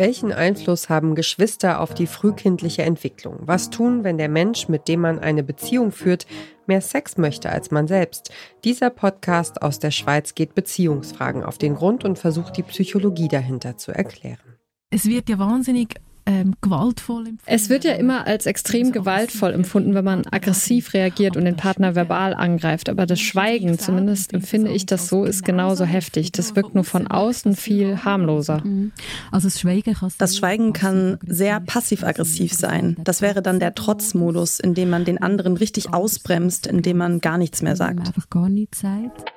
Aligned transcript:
Welchen 0.00 0.32
Einfluss 0.32 0.88
haben 0.88 1.14
Geschwister 1.14 1.78
auf 1.78 1.92
die 1.92 2.06
frühkindliche 2.06 2.80
Entwicklung? 2.80 3.40
Was 3.42 3.68
tun, 3.68 4.02
wenn 4.02 4.16
der 4.16 4.30
Mensch, 4.30 4.66
mit 4.66 4.88
dem 4.88 5.00
man 5.00 5.18
eine 5.18 5.42
Beziehung 5.42 5.92
führt, 5.92 6.26
mehr 6.66 6.80
Sex 6.80 7.18
möchte 7.18 7.50
als 7.50 7.70
man 7.70 7.86
selbst? 7.86 8.32
Dieser 8.64 8.88
Podcast 8.88 9.60
aus 9.60 9.78
der 9.78 9.90
Schweiz 9.90 10.34
geht 10.34 10.54
Beziehungsfragen 10.54 11.44
auf 11.44 11.58
den 11.58 11.74
Grund 11.74 12.06
und 12.06 12.18
versucht 12.18 12.56
die 12.56 12.62
Psychologie 12.62 13.28
dahinter 13.28 13.76
zu 13.76 13.92
erklären. 13.92 14.56
Es 14.88 15.04
wird 15.04 15.28
ja 15.28 15.38
wahnsinnig 15.38 15.96
ähm, 16.30 16.54
gewaltvoll 16.60 17.26
empfunden. 17.26 17.42
Es 17.46 17.68
wird 17.68 17.84
ja 17.84 17.92
immer 17.94 18.26
als 18.26 18.46
extrem 18.46 18.92
gewaltvoll 18.92 19.52
empfunden, 19.52 19.94
wenn 19.94 20.04
man 20.04 20.26
aggressiv 20.30 20.94
reagiert 20.94 21.36
und 21.36 21.44
den 21.44 21.56
Partner 21.56 21.94
verbal 21.94 22.34
angreift. 22.34 22.88
Aber 22.88 23.06
das 23.06 23.20
Schweigen, 23.20 23.78
zumindest 23.78 24.32
empfinde 24.32 24.70
ich 24.70 24.86
das 24.86 25.08
so, 25.08 25.24
ist 25.24 25.44
genauso 25.44 25.84
heftig. 25.84 26.30
Das 26.32 26.54
wirkt 26.54 26.74
nur 26.74 26.84
von 26.84 27.08
außen 27.08 27.56
viel 27.56 28.04
harmloser. 28.04 28.62
Mhm. 28.64 28.92
Also 29.32 29.48
das 29.48 29.60
Schweigen, 29.60 29.96
das 30.18 30.36
Schweigen 30.36 30.72
kann 30.72 31.18
sehr 31.26 31.58
passiv-aggressiv 31.60 32.52
sein. 32.52 32.96
Das 33.02 33.22
wäre 33.22 33.42
dann 33.42 33.58
der 33.58 33.74
Trotzmodus, 33.74 34.60
in 34.60 34.74
dem 34.74 34.90
man 34.90 35.04
den 35.04 35.18
anderen 35.18 35.56
richtig 35.56 35.92
ausbremst, 35.92 36.66
indem 36.66 36.98
man 36.98 37.20
gar 37.20 37.38
nichts 37.38 37.62
mehr 37.62 37.76
sagt. 37.76 38.06
Einfach 38.06 38.30
gar 38.30 38.48
nichts 38.48 38.80
sagt. 38.80 39.32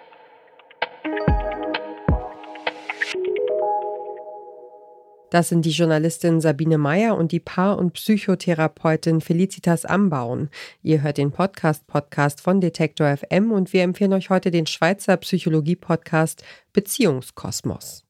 Das 5.33 5.49
sind 5.49 5.65
die 5.65 5.71
Journalistin 5.71 6.41
Sabine 6.41 6.77
Meyer 6.77 7.17
und 7.17 7.31
die 7.31 7.39
Paar- 7.39 7.79
und 7.79 7.93
Psychotherapeutin 7.93 9.19
Felicitas 9.19 9.83
Ambauen. 9.83 10.51
Ihr 10.83 11.01
hört 11.01 11.17
den 11.17 11.31
Podcast-Podcast 11.31 12.39
von 12.39 12.61
Detektor 12.61 13.17
FM 13.17 13.51
und 13.51 13.73
wir 13.73 13.81
empfehlen 13.81 14.13
euch 14.13 14.29
heute 14.29 14.51
den 14.51 14.67
Schweizer 14.67 15.17
Psychologie-Podcast 15.17 16.43
Beziehungskosmos. 16.71 18.02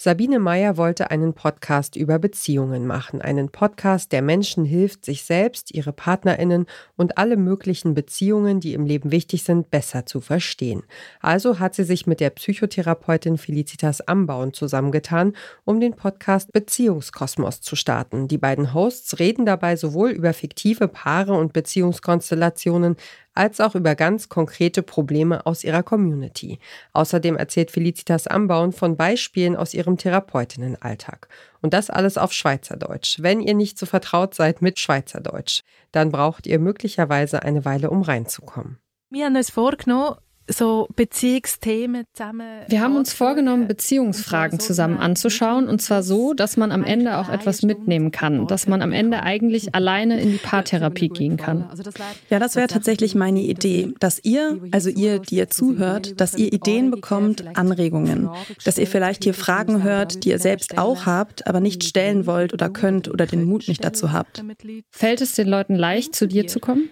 Sabine 0.00 0.38
Meyer 0.38 0.76
wollte 0.76 1.10
einen 1.10 1.34
Podcast 1.34 1.96
über 1.96 2.20
Beziehungen 2.20 2.86
machen, 2.86 3.20
einen 3.20 3.48
Podcast, 3.48 4.12
der 4.12 4.22
Menschen 4.22 4.64
hilft, 4.64 5.04
sich 5.04 5.24
selbst, 5.24 5.74
ihre 5.74 5.92
Partnerinnen 5.92 6.66
und 6.94 7.18
alle 7.18 7.36
möglichen 7.36 7.94
Beziehungen, 7.94 8.60
die 8.60 8.74
im 8.74 8.86
Leben 8.86 9.10
wichtig 9.10 9.42
sind, 9.42 9.72
besser 9.72 10.06
zu 10.06 10.20
verstehen. 10.20 10.84
Also 11.18 11.58
hat 11.58 11.74
sie 11.74 11.82
sich 11.82 12.06
mit 12.06 12.20
der 12.20 12.30
Psychotherapeutin 12.30 13.38
Felicitas 13.38 14.00
Ambauen 14.00 14.52
zusammengetan, 14.52 15.32
um 15.64 15.80
den 15.80 15.94
Podcast 15.94 16.52
Beziehungskosmos 16.52 17.60
zu 17.60 17.74
starten. 17.74 18.28
Die 18.28 18.38
beiden 18.38 18.74
Hosts 18.74 19.18
reden 19.18 19.46
dabei 19.46 19.74
sowohl 19.74 20.10
über 20.10 20.32
fiktive 20.32 20.86
Paare 20.86 21.32
und 21.32 21.52
Beziehungskonstellationen 21.52 22.94
als 23.38 23.60
auch 23.60 23.74
über 23.74 23.94
ganz 23.94 24.28
konkrete 24.28 24.82
Probleme 24.82 25.46
aus 25.46 25.64
ihrer 25.64 25.82
Community. 25.82 26.58
Außerdem 26.92 27.36
erzählt 27.36 27.70
Felicitas 27.70 28.26
Ambauen 28.26 28.72
von 28.72 28.96
Beispielen 28.96 29.56
aus 29.56 29.74
ihrem 29.74 29.96
Therapeutinnenalltag. 29.96 31.28
Und 31.62 31.72
das 31.72 31.88
alles 31.88 32.18
auf 32.18 32.32
Schweizerdeutsch. 32.32 33.22
Wenn 33.22 33.40
ihr 33.40 33.54
nicht 33.54 33.78
so 33.78 33.86
vertraut 33.86 34.34
seid 34.34 34.60
mit 34.60 34.78
Schweizerdeutsch, 34.78 35.62
dann 35.92 36.10
braucht 36.10 36.46
ihr 36.46 36.58
möglicherweise 36.58 37.42
eine 37.42 37.64
Weile, 37.64 37.90
um 37.90 38.02
reinzukommen. 38.02 38.78
Wir 39.10 39.26
haben 39.26 39.36
uns 39.36 39.50
vorgenommen, 39.50 40.16
so 40.48 40.88
Beziehungsthemen 40.96 42.04
zusammen. 42.12 42.62
Wir 42.68 42.80
haben 42.80 42.96
uns 42.96 43.12
vorgenommen, 43.12 43.68
Beziehungsfragen 43.68 44.60
zusammen 44.60 44.98
anzuschauen 44.98 45.68
und 45.68 45.80
zwar 45.80 46.02
so, 46.02 46.34
dass 46.34 46.56
man 46.56 46.72
am 46.72 46.84
Ende 46.84 47.18
auch 47.18 47.28
etwas 47.28 47.62
mitnehmen 47.62 48.10
kann, 48.10 48.46
dass 48.46 48.66
man 48.66 48.82
am 48.82 48.92
Ende 48.92 49.22
eigentlich 49.22 49.74
alleine 49.74 50.20
in 50.20 50.32
die 50.32 50.38
Paartherapie 50.42 51.08
gehen 51.08 51.36
kann. 51.36 51.68
Also 51.70 51.82
ja, 52.30 52.38
das 52.38 52.56
wäre 52.56 52.66
tatsächlich 52.66 53.14
meine 53.14 53.40
Idee, 53.40 53.92
dass 54.00 54.20
ihr, 54.24 54.58
also 54.72 54.90
ihr, 54.90 55.18
die 55.18 55.36
ihr 55.36 55.50
zuhört, 55.50 56.20
dass 56.20 56.34
ihr 56.34 56.52
Ideen 56.52 56.90
bekommt, 56.90 57.56
Anregungen, 57.56 58.30
dass 58.64 58.78
ihr 58.78 58.86
vielleicht 58.86 59.24
hier 59.24 59.34
Fragen 59.34 59.82
hört, 59.82 60.24
die 60.24 60.30
ihr 60.30 60.38
selbst 60.38 60.78
auch 60.78 61.06
habt, 61.06 61.46
aber 61.46 61.60
nicht 61.60 61.84
stellen 61.84 62.26
wollt 62.26 62.52
oder 62.52 62.70
könnt 62.70 63.08
oder 63.08 63.26
den 63.26 63.44
Mut 63.44 63.68
nicht 63.68 63.84
dazu 63.84 64.12
habt. 64.12 64.42
Fällt 64.90 65.20
es 65.20 65.34
den 65.34 65.48
Leuten 65.48 65.74
leicht, 65.74 66.14
zu 66.14 66.26
dir 66.26 66.46
zu 66.46 66.60
kommen? 66.60 66.88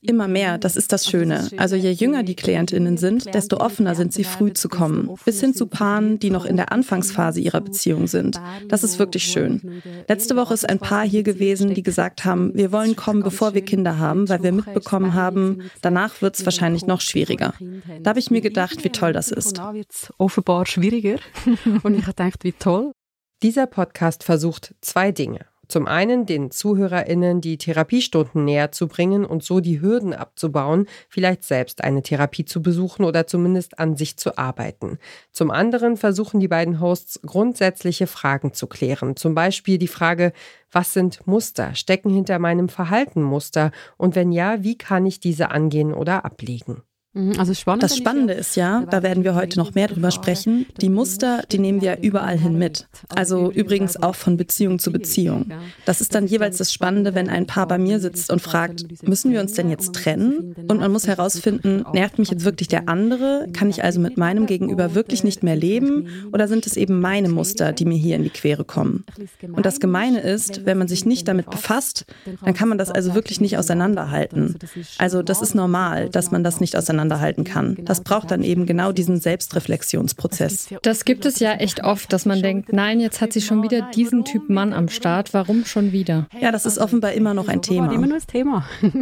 Immer 0.00 0.28
mehr, 0.28 0.58
das 0.58 0.76
ist 0.76 0.92
das 0.92 1.06
Schöne. 1.06 1.48
Also 1.56 1.74
je 1.74 1.90
jünger 1.90 2.22
die 2.22 2.36
Klientinnen 2.36 2.96
sind, 2.98 3.34
desto 3.34 3.56
offener 3.56 3.96
sind 3.96 4.12
sie 4.12 4.22
früh 4.22 4.52
zu 4.52 4.68
kommen. 4.68 5.10
Bis 5.24 5.40
hin 5.40 5.54
zu 5.54 5.66
Paaren, 5.66 6.20
die 6.20 6.30
noch 6.30 6.44
in 6.44 6.56
der 6.56 6.70
Anfangsphase 6.70 7.40
ihrer 7.40 7.60
Beziehung 7.60 8.06
sind. 8.06 8.40
Das 8.68 8.84
ist 8.84 9.00
wirklich 9.00 9.24
schön. 9.24 9.82
Letzte 10.06 10.36
Woche 10.36 10.54
ist 10.54 10.68
ein 10.68 10.78
Paar 10.78 11.04
hier 11.04 11.24
gewesen, 11.24 11.74
die 11.74 11.82
gesagt 11.82 12.24
haben, 12.24 12.54
wir 12.54 12.70
wollen 12.70 12.94
kommen, 12.94 13.24
bevor 13.24 13.54
wir 13.54 13.62
Kinder 13.62 13.98
haben, 13.98 14.28
weil 14.28 14.42
wir 14.44 14.52
mitbekommen 14.52 15.14
haben, 15.14 15.62
danach 15.82 16.22
wird 16.22 16.38
es 16.38 16.44
wahrscheinlich 16.44 16.86
noch 16.86 17.00
schwieriger. 17.00 17.54
Da 18.02 18.10
habe 18.10 18.20
ich 18.20 18.30
mir 18.30 18.40
gedacht, 18.40 18.84
wie 18.84 18.90
toll 18.90 19.12
das 19.12 19.32
ist. 19.32 19.60
Offenbar 20.16 20.66
schwieriger. 20.66 21.18
Und 21.82 21.94
ich 21.94 22.02
habe 22.02 22.14
gedacht, 22.14 22.44
wie 22.44 22.52
toll. 22.52 22.92
Dieser 23.42 23.66
Podcast 23.66 24.22
versucht 24.22 24.74
zwei 24.80 25.10
Dinge. 25.10 25.46
Zum 25.68 25.86
einen 25.86 26.24
den 26.24 26.50
ZuhörerInnen 26.50 27.42
die 27.42 27.58
Therapiestunden 27.58 28.44
näher 28.44 28.72
zu 28.72 28.88
bringen 28.88 29.26
und 29.26 29.44
so 29.44 29.60
die 29.60 29.80
Hürden 29.82 30.14
abzubauen, 30.14 30.86
vielleicht 31.10 31.44
selbst 31.44 31.84
eine 31.84 32.02
Therapie 32.02 32.46
zu 32.46 32.62
besuchen 32.62 33.04
oder 33.04 33.26
zumindest 33.26 33.78
an 33.78 33.94
sich 33.94 34.16
zu 34.16 34.38
arbeiten. 34.38 34.98
Zum 35.30 35.50
anderen 35.50 35.98
versuchen 35.98 36.40
die 36.40 36.48
beiden 36.48 36.80
Hosts 36.80 37.20
grundsätzliche 37.22 38.06
Fragen 38.06 38.54
zu 38.54 38.66
klären. 38.66 39.14
Zum 39.14 39.34
Beispiel 39.34 39.76
die 39.76 39.88
Frage, 39.88 40.32
was 40.72 40.94
sind 40.94 41.26
Muster? 41.26 41.74
Stecken 41.74 42.10
hinter 42.10 42.38
meinem 42.38 42.68
Verhalten 42.70 43.22
Muster? 43.22 43.70
Und 43.98 44.14
wenn 44.14 44.32
ja, 44.32 44.62
wie 44.62 44.78
kann 44.78 45.04
ich 45.04 45.20
diese 45.20 45.50
angehen 45.50 45.92
oder 45.92 46.24
ablegen? 46.24 46.82
Mhm, 47.14 47.34
also 47.38 47.54
spannend 47.54 47.82
das 47.82 47.96
Spannende 47.96 48.34
ist 48.34 48.54
ja, 48.54 48.84
da 48.90 49.02
werden 49.02 49.24
wir 49.24 49.34
heute 49.34 49.58
noch 49.58 49.74
mehr 49.74 49.88
drüber 49.88 50.10
sprechen, 50.10 50.66
die 50.80 50.90
Muster, 50.90 51.42
die 51.50 51.58
nehmen 51.58 51.80
wir 51.80 52.00
überall 52.02 52.36
hin 52.36 52.58
mit. 52.58 52.86
Also 53.08 53.50
übrigens 53.50 53.96
auch 53.96 54.14
von 54.14 54.36
Beziehung 54.36 54.78
zu 54.78 54.92
Beziehung. 54.92 55.50
Das 55.86 56.02
ist 56.02 56.14
dann 56.14 56.26
jeweils 56.26 56.58
das 56.58 56.72
Spannende, 56.72 57.14
wenn 57.14 57.30
ein 57.30 57.46
Paar 57.46 57.66
bei 57.66 57.78
mir 57.78 57.98
sitzt 57.98 58.30
und 58.30 58.42
fragt, 58.42 59.02
müssen 59.02 59.32
wir 59.32 59.40
uns 59.40 59.54
denn 59.54 59.70
jetzt 59.70 59.94
trennen? 59.94 60.54
Und 60.68 60.80
man 60.80 60.92
muss 60.92 61.06
herausfinden, 61.06 61.84
nervt 61.94 62.18
mich 62.18 62.30
jetzt 62.30 62.44
wirklich 62.44 62.68
der 62.68 62.88
andere? 62.88 63.46
Kann 63.54 63.70
ich 63.70 63.82
also 63.82 64.00
mit 64.00 64.18
meinem 64.18 64.44
Gegenüber 64.44 64.94
wirklich 64.94 65.24
nicht 65.24 65.42
mehr 65.42 65.56
leben? 65.56 66.08
Oder 66.32 66.46
sind 66.46 66.66
es 66.66 66.76
eben 66.76 67.00
meine 67.00 67.30
Muster, 67.30 67.72
die 67.72 67.86
mir 67.86 67.96
hier 67.96 68.16
in 68.16 68.24
die 68.24 68.30
Quere 68.30 68.64
kommen? 68.64 69.06
Und 69.42 69.64
das 69.64 69.80
Gemeine 69.80 70.20
ist, 70.20 70.66
wenn 70.66 70.76
man 70.76 70.88
sich 70.88 71.06
nicht 71.06 71.26
damit 71.26 71.48
befasst, 71.48 72.04
dann 72.44 72.52
kann 72.52 72.68
man 72.68 72.76
das 72.76 72.90
also 72.90 73.14
wirklich 73.14 73.40
nicht 73.40 73.56
auseinanderhalten. 73.56 74.56
Also 74.98 75.22
das 75.22 75.40
ist 75.40 75.54
normal, 75.54 76.10
dass 76.10 76.30
man 76.30 76.44
das 76.44 76.60
nicht 76.60 76.76
auseinanderhalten 76.76 76.97
auseinanderhalten 76.98 77.44
kann. 77.44 77.76
Das 77.82 78.02
braucht 78.02 78.30
dann 78.30 78.42
eben 78.42 78.66
genau 78.66 78.92
diesen 78.92 79.20
Selbstreflexionsprozess. 79.20 80.68
Das 80.82 81.04
gibt 81.04 81.24
es 81.26 81.38
ja 81.38 81.54
echt 81.54 81.84
oft, 81.84 82.12
dass 82.12 82.26
man 82.26 82.42
denkt, 82.42 82.72
nein, 82.72 83.00
jetzt 83.00 83.20
hat 83.20 83.32
sie 83.32 83.40
schon 83.40 83.62
wieder 83.62 83.88
diesen 83.94 84.24
Typ 84.24 84.48
Mann 84.48 84.72
am 84.72 84.88
Start, 84.88 85.32
warum 85.32 85.64
schon 85.64 85.92
wieder? 85.92 86.26
Ja, 86.40 86.50
das 86.50 86.66
ist 86.66 86.78
offenbar 86.78 87.12
immer 87.12 87.34
noch 87.34 87.48
ein 87.48 87.62
Thema. 87.62 87.92
Immer 87.92 88.06
nur 88.06 88.16
das 88.16 88.26
Thema. 88.26 88.68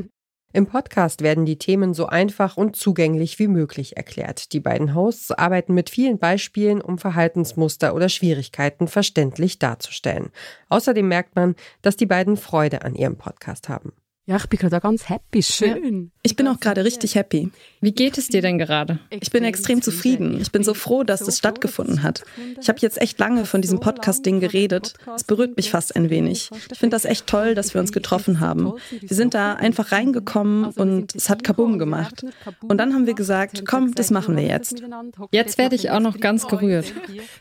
Im 0.52 0.66
Podcast 0.66 1.22
werden 1.22 1.44
die 1.44 1.58
Themen 1.58 1.92
so 1.92 2.06
einfach 2.06 2.56
und 2.56 2.76
zugänglich 2.76 3.38
wie 3.38 3.48
möglich 3.48 3.96
erklärt. 3.96 4.52
Die 4.52 4.60
beiden 4.60 4.94
Hosts 4.94 5.32
arbeiten 5.32 5.74
mit 5.74 5.90
vielen 5.90 6.18
Beispielen, 6.18 6.80
um 6.80 6.96
Verhaltensmuster 6.98 7.94
oder 7.94 8.08
Schwierigkeiten 8.08 8.88
verständlich 8.88 9.58
darzustellen. 9.58 10.30
Außerdem 10.70 11.06
merkt 11.06 11.36
man, 11.36 11.56
dass 11.82 11.96
die 11.96 12.06
beiden 12.06 12.38
Freude 12.38 12.82
an 12.82 12.94
ihrem 12.94 13.16
Podcast 13.16 13.68
haben. 13.68 13.92
Ja, 14.28 14.38
ich 14.38 14.48
bin 14.48 14.58
gerade 14.58 14.80
ganz 14.80 15.08
happy. 15.08 15.40
Schön. 15.40 16.10
Ich 16.22 16.34
bin 16.34 16.48
auch 16.48 16.58
gerade 16.58 16.84
richtig 16.84 17.14
happy. 17.14 17.52
Wie 17.80 17.92
geht 17.92 18.18
es 18.18 18.26
dir 18.26 18.42
denn 18.42 18.58
gerade? 18.58 18.98
Ich 19.10 19.30
bin 19.30 19.44
extrem 19.44 19.82
zufrieden. 19.82 20.40
Ich 20.40 20.50
bin 20.50 20.64
so 20.64 20.74
froh, 20.74 21.04
dass 21.04 21.20
das 21.20 21.38
stattgefunden 21.38 22.02
hat. 22.02 22.24
Ich 22.60 22.68
habe 22.68 22.80
jetzt 22.80 23.00
echt 23.00 23.20
lange 23.20 23.46
von 23.46 23.62
diesem 23.62 23.78
Podcast-Ding 23.78 24.40
geredet. 24.40 24.94
Es 25.14 25.22
berührt 25.22 25.56
mich 25.56 25.70
fast 25.70 25.94
ein 25.94 26.10
wenig. 26.10 26.50
Ich 26.72 26.78
finde 26.78 26.96
das 26.96 27.04
echt 27.04 27.28
toll, 27.28 27.54
dass 27.54 27.72
wir 27.72 27.80
uns 27.80 27.92
getroffen 27.92 28.40
haben. 28.40 28.72
Wir 29.00 29.16
sind 29.16 29.32
da 29.32 29.52
einfach 29.52 29.92
reingekommen 29.92 30.72
und 30.72 31.14
es 31.14 31.30
hat 31.30 31.44
Kabum 31.44 31.78
gemacht. 31.78 32.24
Und 32.62 32.78
dann 32.78 32.94
haben 32.94 33.06
wir 33.06 33.14
gesagt, 33.14 33.62
komm, 33.64 33.94
das 33.94 34.10
machen 34.10 34.36
wir 34.36 34.44
jetzt. 34.44 34.82
Jetzt 35.30 35.56
werde 35.56 35.76
ich 35.76 35.92
auch 35.92 36.00
noch 36.00 36.18
ganz 36.18 36.48
gerührt. 36.48 36.92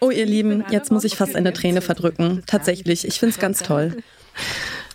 Oh, 0.02 0.12
ihr 0.12 0.28
Lieben, 0.28 0.64
jetzt 0.70 0.92
muss 0.92 1.04
ich 1.04 1.16
fast 1.16 1.36
eine 1.36 1.52
Träne 1.52 1.82
verdrücken. 1.82 2.44
Tatsächlich, 2.46 3.08
ich 3.08 3.20
finde 3.20 3.34
es 3.34 3.40
ganz 3.40 3.64
toll. 3.64 3.98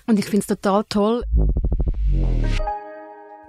Und 0.07 0.21
ich 0.21 0.27
finde 0.27 0.41
es 0.41 0.47
total 0.47 0.85
toll. 0.89 1.25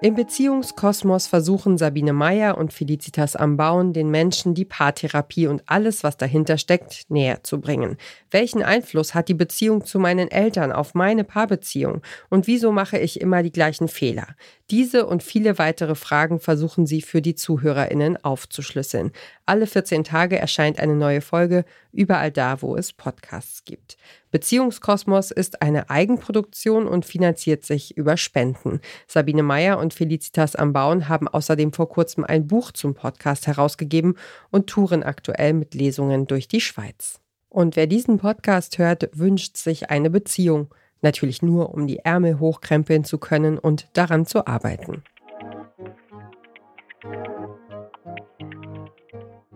Im 0.04 0.16
Beziehungskosmos 0.16 1.28
versuchen 1.28 1.78
Sabine 1.78 2.12
Meyer 2.12 2.58
und 2.58 2.74
Felicitas 2.74 3.36
Ambauen 3.36 3.94
den 3.94 4.10
Menschen 4.10 4.56
die 4.56 4.66
Paartherapie 4.66 5.46
und 5.46 5.62
alles, 5.68 6.04
was 6.04 6.18
dahinter 6.18 6.58
steckt, 6.58 7.06
näher 7.10 7.44
zu 7.44 7.62
bringen. 7.62 7.98
Welchen 8.32 8.64
Einfluss 8.64 9.14
hat 9.14 9.28
die 9.28 9.36
Beziehung 9.36 9.86
zu 9.86 10.00
meinen 10.00 10.32
Eltern 10.32 10.72
auf 10.72 10.96
meine 10.96 11.24
Paarbeziehung? 11.24 12.02
Und 12.30 12.48
wieso 12.48 12.72
mache 12.72 12.98
ich 12.98 13.22
immer 13.22 13.44
die 13.44 13.52
gleichen 13.52 13.88
Fehler? 13.88 14.26
Diese 14.72 15.06
und 15.06 15.22
viele 15.22 15.58
weitere 15.58 15.96
Fragen 15.96 16.40
versuchen 16.40 16.86
sie 16.86 17.02
für 17.02 17.22
die 17.22 17.36
ZuhörerInnen 17.36 18.24
aufzuschlüsseln. 18.24 19.12
Alle 19.46 19.68
14 19.68 20.06
Tage 20.06 20.40
erscheint 20.40 20.80
eine 20.80 20.96
neue 20.96 21.20
Folge, 21.20 21.66
überall 21.92 22.32
da, 22.32 22.62
wo 22.62 22.78
es 22.78 22.94
Podcasts 22.94 23.66
gibt. 23.66 23.98
Beziehungskosmos 24.32 25.32
ist 25.32 25.62
eine 25.62 25.90
Eigenproduktion 25.90 26.88
und 26.88 27.04
finanziert 27.04 27.66
sich 27.66 27.98
über 27.98 28.16
Spenden. 28.16 28.80
Sabine 29.08 29.44
Meyer 29.44 29.78
und 29.78 29.94
Felicitas 29.94 30.56
Ambauen 30.56 31.10
haben 31.10 31.28
außerdem 31.28 31.74
vor 31.74 31.90
kurzem 31.90 32.24
ein 32.24 32.48
Buch 32.48 32.72
zum 32.72 32.94
Podcast 32.94 33.48
herausgegeben 33.48 34.16
und 34.52 34.68
touren 34.68 35.04
aktuell 35.04 35.52
mit 35.52 35.74
Lesungen 35.74 36.28
durch 36.28 36.48
die 36.48 36.62
Schweiz. 36.62 37.20
Und 37.50 37.76
wer 37.76 37.88
diesen 37.88 38.20
Podcast 38.20 38.78
hört, 38.78 39.10
wünscht 39.12 39.58
sich 39.58 39.90
eine 39.90 40.10
Beziehung. 40.10 40.74
Natürlich 41.02 41.42
nur, 41.42 41.74
um 41.74 41.88
die 41.88 42.00
Ärmel 42.00 42.40
hochkrempeln 42.40 43.04
zu 43.04 43.18
können 43.18 43.58
und 43.58 43.88
daran 43.94 44.26
zu 44.26 44.48
arbeiten. 44.48 45.04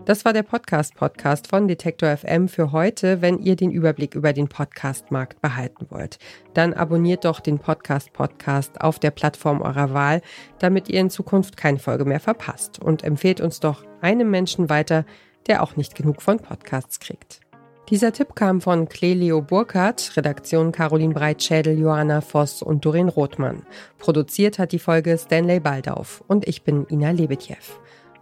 Das 0.05 0.23
war 0.23 0.33
der 0.33 0.43
Podcast-Podcast 0.43 1.47
von 1.47 1.67
Detektor 1.67 2.15
FM 2.15 2.47
für 2.47 2.71
heute. 2.71 3.23
Wenn 3.23 3.39
ihr 3.39 3.55
den 3.55 3.71
Überblick 3.71 4.13
über 4.13 4.33
den 4.33 4.47
Podcast-Markt 4.47 5.41
behalten 5.41 5.87
wollt, 5.89 6.19
dann 6.53 6.75
abonniert 6.75 7.25
doch 7.25 7.39
den 7.39 7.57
Podcast-Podcast 7.57 8.81
auf 8.81 8.99
der 8.99 9.09
Plattform 9.09 9.61
eurer 9.63 9.95
Wahl, 9.95 10.21
damit 10.59 10.89
ihr 10.89 10.99
in 10.99 11.09
Zukunft 11.09 11.57
keine 11.57 11.79
Folge 11.79 12.05
mehr 12.05 12.19
verpasst. 12.19 12.77
Und 12.79 13.03
empfehlt 13.03 13.41
uns 13.41 13.59
doch 13.59 13.83
einem 13.99 14.29
Menschen 14.29 14.69
weiter, 14.69 15.05
der 15.47 15.63
auch 15.63 15.75
nicht 15.75 15.95
genug 15.95 16.21
von 16.21 16.37
Podcasts 16.37 16.99
kriegt. 16.99 17.44
Dieser 17.89 18.11
Tipp 18.11 18.33
kam 18.33 18.61
von 18.61 18.89
Clelio 18.89 19.41
Burkhardt, 19.41 20.17
Redaktion 20.17 20.71
Caroline 20.71 21.13
Breitschädel, 21.13 21.77
Johanna 21.77 22.19
Voss 22.21 22.63
und 22.63 22.83
Doreen 22.83 23.09
Rothmann. 23.09 23.61
Produziert 23.99 24.57
hat 24.57 24.71
die 24.71 24.79
Folge 24.79 25.15
Stanley 25.19 25.59
Baldauf 25.59 26.23
und 26.27 26.47
ich 26.47 26.63
bin 26.63 26.87
Ina 26.89 27.11
Lebetjew. 27.11 27.55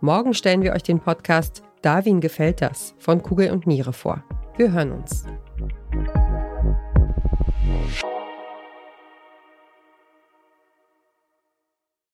Morgen 0.01 0.33
stellen 0.33 0.63
wir 0.63 0.73
euch 0.73 0.83
den 0.83 0.99
Podcast 0.99 1.63
Darwin 1.81 2.19
gefällt 2.19 2.61
das 2.61 2.93
von 2.97 3.23
Kugel 3.23 3.51
und 3.51 3.65
Niere 3.65 3.93
vor. 3.93 4.23
Wir 4.57 4.71
hören 4.73 4.91
uns. 4.91 5.25